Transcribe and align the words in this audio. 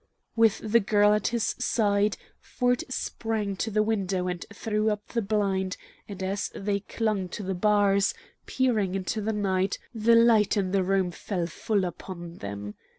With 0.35 0.61
the 0.71 0.79
girl 0.79 1.13
at 1.13 1.27
his 1.27 1.53
side, 1.59 2.17
Ford 2.39 2.83
sprang 2.89 3.55
to 3.57 3.69
the 3.69 3.83
window 3.83 4.27
and 4.27 4.43
threw 4.51 4.89
up 4.89 5.09
the 5.09 5.21
blind, 5.21 5.77
and 6.07 6.23
as 6.23 6.49
they 6.55 6.79
clung 6.79 7.29
to 7.29 7.43
the 7.43 7.53
bars, 7.53 8.15
peering 8.47 8.95
into 8.95 9.21
the 9.21 9.31
night, 9.31 9.77
the 9.93 10.15
light 10.15 10.57
in 10.57 10.71
the 10.71 10.81
room 10.83 11.11
fell 11.11 11.45
full 11.45 11.85
upon 11.85 12.37
them. 12.37 12.73